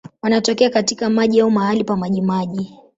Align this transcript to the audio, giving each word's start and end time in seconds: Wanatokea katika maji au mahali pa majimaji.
Wanatokea 0.21 0.69
katika 0.69 1.09
maji 1.09 1.41
au 1.41 1.51
mahali 1.51 1.83
pa 1.83 1.95
majimaji. 1.97 2.77